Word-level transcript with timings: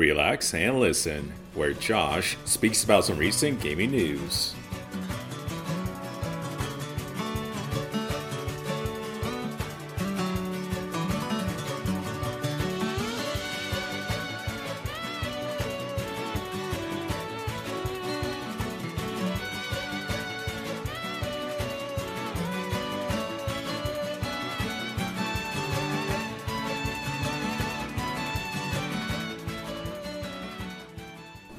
Relax 0.00 0.54
and 0.54 0.80
listen, 0.80 1.30
where 1.52 1.74
Josh 1.74 2.38
speaks 2.46 2.84
about 2.84 3.04
some 3.04 3.18
recent 3.18 3.60
gaming 3.60 3.90
news. 3.90 4.54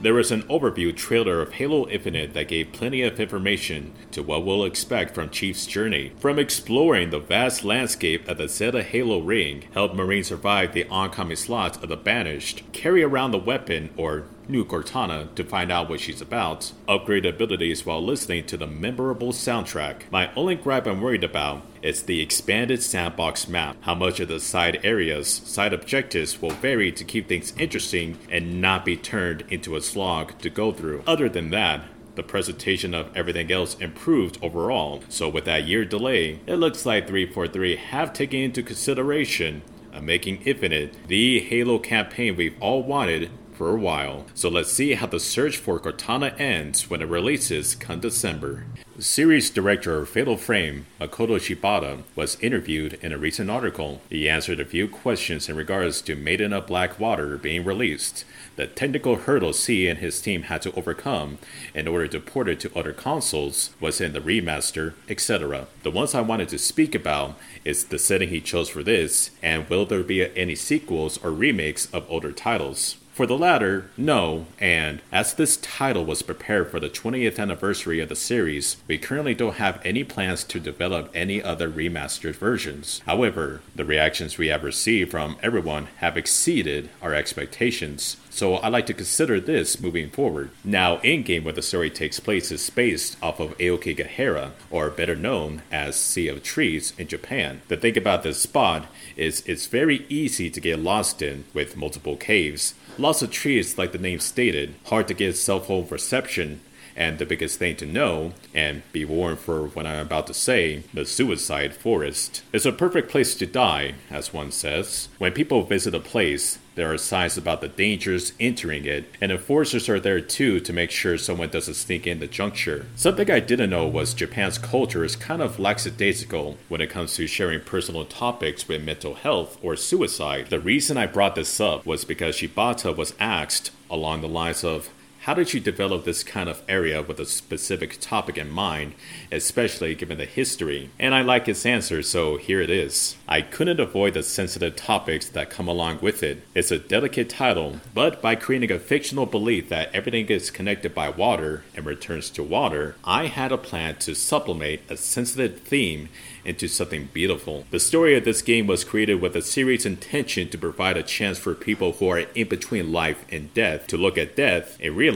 There 0.01 0.15
was 0.15 0.31
an 0.31 0.41
overview 0.43 0.95
trailer 0.95 1.43
of 1.43 1.53
Halo 1.53 1.87
Infinite 1.87 2.33
that 2.33 2.47
gave 2.47 2.71
plenty 2.71 3.03
of 3.03 3.19
information 3.19 3.93
to 4.09 4.23
what 4.23 4.43
we'll 4.43 4.65
expect 4.65 5.13
from 5.13 5.29
Chief's 5.29 5.67
journey. 5.67 6.11
From 6.17 6.39
exploring 6.39 7.11
the 7.11 7.19
vast 7.19 7.63
landscape 7.63 8.27
of 8.27 8.39
the 8.39 8.47
Zeta 8.47 8.81
Halo 8.81 9.19
ring, 9.19 9.65
help 9.75 9.93
Marines 9.93 10.29
survive 10.29 10.73
the 10.73 10.87
oncoming 10.87 11.35
slots 11.35 11.77
of 11.77 11.89
the 11.89 11.97
Banished, 11.97 12.63
carry 12.73 13.03
around 13.03 13.29
the 13.29 13.37
weapon 13.37 13.91
or 13.95 14.23
new 14.47 14.65
Cortana 14.65 15.33
to 15.35 15.43
find 15.43 15.71
out 15.71 15.89
what 15.89 15.99
she's 15.99 16.21
about, 16.21 16.71
upgrade 16.87 17.25
abilities 17.25 17.85
while 17.85 18.03
listening 18.03 18.45
to 18.45 18.57
the 18.57 18.67
memorable 18.67 19.31
soundtrack. 19.31 20.03
My 20.11 20.33
only 20.35 20.55
gripe 20.55 20.87
I'm 20.87 21.01
worried 21.01 21.23
about 21.23 21.63
is 21.81 22.03
the 22.03 22.21
expanded 22.21 22.83
sandbox 22.83 23.47
map. 23.47 23.77
How 23.81 23.95
much 23.95 24.19
of 24.19 24.27
the 24.27 24.39
side 24.39 24.79
areas, 24.83 25.27
side 25.27 25.73
objectives 25.73 26.41
will 26.41 26.51
vary 26.51 26.91
to 26.91 27.03
keep 27.03 27.27
things 27.27 27.53
interesting 27.57 28.17
and 28.29 28.61
not 28.61 28.85
be 28.85 28.97
turned 28.97 29.43
into 29.49 29.75
a 29.75 29.81
slog 29.81 30.37
to 30.39 30.49
go 30.49 30.71
through. 30.71 31.03
Other 31.07 31.29
than 31.29 31.49
that, 31.51 31.83
the 32.15 32.23
presentation 32.23 32.93
of 32.93 33.15
everything 33.15 33.51
else 33.51 33.75
improved 33.75 34.37
overall. 34.41 35.03
So 35.09 35.29
with 35.29 35.45
that 35.45 35.65
year 35.65 35.85
delay, 35.85 36.41
it 36.45 36.55
looks 36.55 36.85
like 36.85 37.07
343 37.07 37.77
have 37.77 38.13
taken 38.13 38.39
into 38.39 38.61
consideration 38.63 39.61
of 39.93 40.03
making 40.03 40.41
Infinite 40.43 40.95
the 41.07 41.39
Halo 41.39 41.79
campaign 41.79 42.35
we've 42.35 42.55
all 42.59 42.83
wanted 42.83 43.29
for 43.61 43.69
a 43.69 43.79
while. 43.79 44.25
So 44.33 44.49
let's 44.49 44.71
see 44.71 44.95
how 44.95 45.05
the 45.05 45.19
search 45.19 45.55
for 45.55 45.79
Cortana 45.79 46.33
ends 46.39 46.89
when 46.89 46.99
it 46.99 47.07
releases 47.07 47.75
come 47.75 47.99
December. 47.99 48.65
Series 48.97 49.51
director 49.51 49.97
of 49.97 50.09
Fatal 50.09 50.35
Frame, 50.35 50.87
Makoto 50.99 51.37
Shibata, 51.37 52.01
was 52.15 52.39
interviewed 52.41 52.97
in 53.03 53.13
a 53.13 53.19
recent 53.19 53.51
article. 53.51 54.01
He 54.09 54.27
answered 54.27 54.59
a 54.59 54.65
few 54.65 54.87
questions 54.87 55.47
in 55.47 55.55
regards 55.55 56.01
to 56.01 56.15
Maiden 56.15 56.53
of 56.53 56.65
Black 56.65 56.99
Water 56.99 57.37
being 57.37 57.63
released, 57.63 58.25
the 58.57 58.67
technical 58.67 59.15
hurdles 59.15 59.65
he 59.65 59.87
and 59.87 59.99
his 59.99 60.21
team 60.21 60.43
had 60.43 60.61
to 60.63 60.73
overcome 60.75 61.37
in 61.73 61.87
order 61.87 62.07
to 62.07 62.19
port 62.19 62.49
it 62.49 62.59
to 62.59 62.77
other 62.77 62.93
consoles 62.93 63.69
was 63.79 64.01
in 64.01 64.13
the 64.13 64.19
remaster, 64.19 64.93
etc. 65.07 65.67
The 65.83 65.91
ones 65.91 66.13
I 66.13 66.21
wanted 66.21 66.49
to 66.49 66.57
speak 66.57 66.93
about 66.93 67.37
is 67.63 67.85
the 67.85 67.97
setting 67.97 68.29
he 68.29 68.41
chose 68.41 68.69
for 68.69 68.83
this, 68.83 69.31
and 69.41 69.69
will 69.69 69.85
there 69.85 70.03
be 70.03 70.35
any 70.37 70.55
sequels 70.55 71.17
or 71.23 71.31
remakes 71.31 71.87
of 71.93 72.05
older 72.09 72.31
titles. 72.31 72.97
For 73.13 73.27
the 73.27 73.37
latter, 73.37 73.89
no, 73.97 74.45
and 74.57 75.01
as 75.11 75.33
this 75.33 75.57
title 75.57 76.05
was 76.05 76.21
prepared 76.21 76.71
for 76.71 76.79
the 76.79 76.89
20th 76.89 77.39
anniversary 77.39 77.99
of 77.99 78.07
the 78.07 78.15
series, 78.15 78.77
we 78.87 78.97
currently 78.97 79.35
don't 79.35 79.55
have 79.55 79.81
any 79.83 80.05
plans 80.05 80.45
to 80.45 80.61
develop 80.61 81.11
any 81.13 81.43
other 81.43 81.69
remastered 81.69 82.35
versions. 82.35 83.01
However, 83.05 83.61
the 83.75 83.83
reactions 83.83 84.37
we 84.37 84.47
have 84.47 84.63
received 84.63 85.11
from 85.11 85.35
everyone 85.43 85.89
have 85.97 86.15
exceeded 86.15 86.89
our 87.01 87.13
expectations, 87.13 88.15
so 88.29 88.55
I 88.55 88.69
like 88.69 88.85
to 88.85 88.93
consider 88.93 89.41
this 89.41 89.81
moving 89.81 90.09
forward. 90.09 90.51
Now, 90.63 90.99
in 90.99 91.23
game 91.23 91.43
where 91.43 91.53
the 91.53 91.61
story 91.61 91.89
takes 91.89 92.21
place 92.21 92.49
is 92.49 92.69
based 92.69 93.17
off 93.21 93.41
of 93.41 93.57
Aokigahara, 93.57 94.51
or 94.69 94.89
better 94.89 95.17
known 95.17 95.63
as 95.69 95.97
Sea 95.97 96.29
of 96.29 96.43
Trees 96.43 96.93
in 96.97 97.09
Japan. 97.09 97.61
The 97.67 97.75
thing 97.75 97.97
about 97.97 98.23
this 98.23 98.41
spot 98.41 98.87
is 99.17 99.43
it's 99.45 99.67
very 99.67 100.05
easy 100.07 100.49
to 100.49 100.61
get 100.61 100.79
lost 100.79 101.21
in 101.21 101.43
with 101.53 101.75
multiple 101.75 102.15
caves. 102.15 102.73
Lots 102.97 103.21
of 103.21 103.31
trees, 103.31 103.77
like 103.77 103.93
the 103.93 103.97
name 103.97 104.19
stated, 104.19 104.75
hard 104.85 105.07
to 105.07 105.13
get 105.13 105.37
cell 105.37 105.59
phone 105.59 105.87
reception, 105.89 106.61
and 106.95 107.17
the 107.17 107.25
biggest 107.25 107.57
thing 107.57 107.75
to 107.77 107.85
know, 107.85 108.33
and 108.53 108.83
be 108.91 109.05
warned 109.05 109.39
for 109.39 109.67
what 109.67 109.87
I'm 109.87 110.05
about 110.05 110.27
to 110.27 110.33
say, 110.33 110.83
the 110.93 111.05
suicide 111.05 111.73
forest. 111.73 112.43
It's 112.51 112.65
a 112.65 112.71
perfect 112.71 113.09
place 113.09 113.33
to 113.35 113.45
die, 113.45 113.95
as 114.09 114.33
one 114.33 114.51
says. 114.51 115.07
When 115.17 115.31
people 115.31 115.63
visit 115.63 115.95
a 115.95 115.99
place, 115.99 116.59
there 116.75 116.91
are 116.93 116.97
signs 116.97 117.37
about 117.37 117.61
the 117.61 117.67
dangers 117.67 118.33
entering 118.39 118.85
it, 118.85 119.05
and 119.19 119.31
enforcers 119.31 119.89
are 119.89 119.99
there 119.99 120.21
too 120.21 120.59
to 120.61 120.73
make 120.73 120.91
sure 120.91 121.17
someone 121.17 121.49
doesn't 121.49 121.73
sneak 121.73 122.07
in 122.07 122.19
the 122.19 122.27
juncture. 122.27 122.85
Something 122.95 123.29
I 123.29 123.39
didn't 123.39 123.69
know 123.69 123.87
was 123.87 124.13
Japan's 124.13 124.57
culture 124.57 125.03
is 125.03 125.15
kind 125.15 125.41
of 125.41 125.59
lackadaisical 125.59 126.57
when 126.69 126.81
it 126.81 126.89
comes 126.89 127.15
to 127.15 127.27
sharing 127.27 127.61
personal 127.61 128.05
topics 128.05 128.67
with 128.67 128.83
mental 128.83 129.15
health 129.15 129.57
or 129.61 129.75
suicide. 129.75 130.47
The 130.49 130.59
reason 130.59 130.97
I 130.97 131.07
brought 131.07 131.35
this 131.35 131.59
up 131.59 131.85
was 131.85 132.05
because 132.05 132.37
Shibata 132.37 132.95
was 132.95 133.13
asked 133.19 133.71
along 133.89 134.21
the 134.21 134.27
lines 134.27 134.63
of 134.63 134.89
how 135.21 135.35
did 135.35 135.53
you 135.53 135.59
develop 135.59 136.03
this 136.03 136.23
kind 136.23 136.49
of 136.49 136.63
area 136.67 136.99
with 136.99 137.19
a 137.19 137.27
specific 137.27 137.99
topic 138.01 138.39
in 138.39 138.49
mind, 138.49 138.91
especially 139.31 139.93
given 139.93 140.17
the 140.17 140.25
history? 140.25 140.89
And 140.97 141.13
I 141.13 141.21
like 141.21 141.45
his 141.45 141.63
answer, 141.63 142.01
so 142.01 142.37
here 142.37 142.59
it 142.59 142.71
is. 142.71 143.17
I 143.27 143.41
couldn't 143.41 143.79
avoid 143.79 144.15
the 144.15 144.23
sensitive 144.23 144.75
topics 144.75 145.29
that 145.29 145.51
come 145.51 145.67
along 145.67 145.99
with 146.01 146.23
it. 146.23 146.41
It's 146.55 146.71
a 146.71 146.79
delicate 146.79 147.29
title, 147.29 147.81
but 147.93 148.19
by 148.19 148.33
creating 148.33 148.71
a 148.71 148.79
fictional 148.79 149.27
belief 149.27 149.69
that 149.69 149.93
everything 149.93 150.25
is 150.25 150.49
connected 150.49 150.95
by 150.95 151.09
water 151.09 151.65
and 151.75 151.85
returns 151.85 152.31
to 152.31 152.41
water, 152.41 152.95
I 153.03 153.27
had 153.27 153.51
a 153.51 153.59
plan 153.59 153.97
to 153.97 154.15
supplement 154.15 154.81
a 154.89 154.97
sensitive 154.97 155.59
theme 155.59 156.09
into 156.43 156.67
something 156.67 157.09
beautiful. 157.13 157.65
The 157.69 157.79
story 157.79 158.17
of 158.17 158.25
this 158.25 158.41
game 158.41 158.65
was 158.65 158.83
created 158.83 159.21
with 159.21 159.35
a 159.35 159.43
serious 159.43 159.85
intention 159.85 160.49
to 160.49 160.57
provide 160.57 160.97
a 160.97 161.03
chance 161.03 161.37
for 161.37 161.53
people 161.53 161.91
who 161.91 162.09
are 162.09 162.19
in 162.19 162.47
between 162.47 162.91
life 162.91 163.23
and 163.29 163.53
death 163.53 163.85
to 163.87 163.97
look 163.97 164.17
at 164.17 164.35
death 164.35 164.77
and 164.81 164.97
realize 164.97 165.10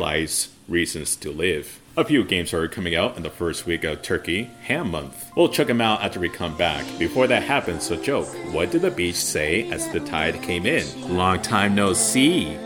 reasons 0.68 1.16
to 1.18 1.32
live. 1.32 1.80
A 1.98 2.04
few 2.04 2.26
games 2.26 2.54
are 2.54 2.68
coming 2.68 2.96
out 2.96 3.16
in 3.16 3.24
the 3.24 3.30
first 3.30 3.66
week 3.66 3.86
of 3.86 4.02
Turkey 4.02 4.50
Ham 4.64 4.92
Month. 4.92 5.32
We'll 5.36 5.48
check 5.48 5.68
them 5.68 5.80
out 5.80 6.02
after 6.04 6.20
we 6.20 6.28
come 6.28 6.58
back. 6.58 6.86
Before 7.00 7.26
that 7.28 7.44
happens, 7.44 7.90
a 7.90 7.96
joke. 7.96 8.28
What 8.52 8.72
did 8.72 8.82
the 8.82 8.92
beach 8.92 9.16
say 9.16 9.72
as 9.72 9.90
the 9.92 10.02
tide 10.02 10.42
came 10.42 10.66
in? 10.66 10.86
Long 11.16 11.42
time 11.42 11.74
no 11.74 11.94
see. 11.94 12.58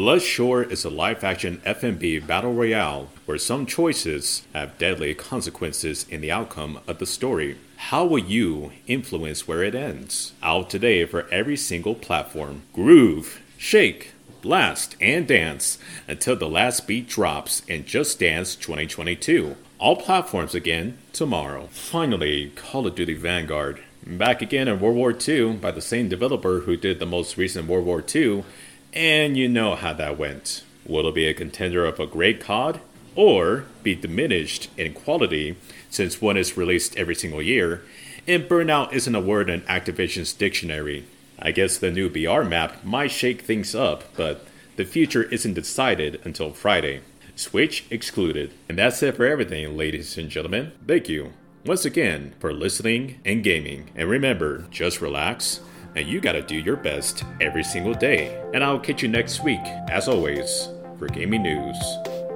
た 0.00 0.06
Bloodshore 0.10 0.70
is 0.70 0.82
a 0.86 0.88
live 0.88 1.22
action 1.22 1.60
FMV 1.66 2.26
battle 2.26 2.54
royale 2.54 3.10
where 3.26 3.36
some 3.36 3.66
choices 3.66 4.46
have 4.54 4.78
deadly 4.78 5.14
consequences 5.14 6.06
in 6.08 6.22
the 6.22 6.32
outcome 6.32 6.80
of 6.88 6.98
the 6.98 7.04
story. 7.04 7.58
How 7.76 8.06
will 8.06 8.18
you 8.18 8.72
influence 8.86 9.46
where 9.46 9.62
it 9.62 9.74
ends? 9.74 10.32
Out 10.42 10.70
today 10.70 11.04
for 11.04 11.28
every 11.28 11.56
single 11.58 11.94
platform. 11.94 12.62
Groove, 12.72 13.42
shake, 13.58 14.12
blast, 14.40 14.96
and 15.02 15.28
dance 15.28 15.76
until 16.08 16.34
the 16.34 16.48
last 16.48 16.86
beat 16.86 17.06
drops 17.06 17.62
in 17.68 17.84
Just 17.84 18.20
Dance 18.20 18.56
2022. 18.56 19.54
All 19.78 19.96
platforms 19.96 20.54
again 20.54 20.96
tomorrow. 21.12 21.68
Finally, 21.72 22.52
Call 22.56 22.86
of 22.86 22.94
Duty 22.94 23.12
Vanguard. 23.12 23.82
Back 24.06 24.40
again 24.40 24.66
in 24.66 24.80
World 24.80 24.96
War 24.96 25.14
II 25.14 25.58
by 25.58 25.72
the 25.72 25.82
same 25.82 26.08
developer 26.08 26.60
who 26.60 26.74
did 26.74 27.00
the 27.00 27.06
most 27.06 27.36
recent 27.36 27.68
World 27.68 27.84
War 27.84 28.02
II, 28.02 28.44
and 28.92 29.36
you 29.36 29.48
know 29.48 29.74
how 29.74 29.92
that 29.94 30.18
went. 30.18 30.64
Will 30.86 31.08
it 31.08 31.14
be 31.14 31.26
a 31.26 31.34
contender 31.34 31.84
of 31.84 32.00
a 32.00 32.06
great 32.06 32.40
COD? 32.40 32.80
Or 33.16 33.64
be 33.82 33.94
diminished 33.94 34.70
in 34.76 34.94
quality 34.94 35.56
since 35.90 36.20
one 36.20 36.36
is 36.36 36.56
released 36.56 36.96
every 36.96 37.14
single 37.14 37.42
year, 37.42 37.82
and 38.26 38.44
burnout 38.44 38.92
isn't 38.92 39.14
a 39.14 39.20
word 39.20 39.50
in 39.50 39.62
Activision's 39.62 40.32
dictionary. 40.32 41.04
I 41.38 41.50
guess 41.52 41.76
the 41.76 41.90
new 41.90 42.08
BR 42.08 42.42
map 42.42 42.84
might 42.84 43.10
shake 43.10 43.42
things 43.42 43.74
up, 43.74 44.04
but 44.16 44.46
the 44.76 44.84
future 44.84 45.24
isn't 45.24 45.54
decided 45.54 46.20
until 46.24 46.52
Friday. 46.52 47.00
Switch 47.34 47.84
excluded. 47.90 48.52
And 48.68 48.78
that's 48.78 49.02
it 49.02 49.16
for 49.16 49.26
everything, 49.26 49.76
ladies 49.76 50.16
and 50.18 50.28
gentlemen. 50.28 50.72
Thank 50.86 51.08
you 51.08 51.32
once 51.64 51.84
again 51.84 52.32
for 52.38 52.52
listening 52.52 53.20
and 53.24 53.42
gaming. 53.42 53.90
And 53.94 54.08
remember, 54.08 54.66
just 54.70 55.00
relax, 55.00 55.60
and 55.96 56.06
you 56.06 56.20
gotta 56.20 56.42
do 56.42 56.56
your 56.56 56.76
best 56.76 57.24
every 57.40 57.64
single 57.64 57.94
day. 57.94 58.42
And 58.54 58.62
I'll 58.62 58.80
catch 58.80 59.02
you 59.02 59.08
next 59.08 59.42
week, 59.44 59.64
as 59.88 60.08
always, 60.08 60.68
for 60.98 61.08
gaming 61.08 61.42
news. 61.42 61.76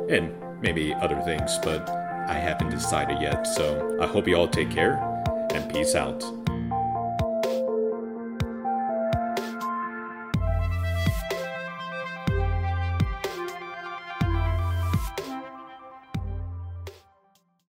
And 0.08 0.34
maybe 0.60 0.94
other 0.94 1.20
things, 1.22 1.58
but 1.62 1.88
I 2.28 2.34
haven't 2.34 2.70
decided 2.70 3.20
yet, 3.20 3.46
so 3.46 3.98
I 4.00 4.06
hope 4.06 4.26
you 4.26 4.36
all 4.36 4.48
take 4.48 4.70
care, 4.70 4.94
and 5.52 5.70
peace 5.72 5.94
out. 5.94 6.43